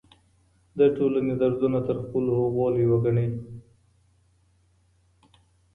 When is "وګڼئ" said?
2.91-3.27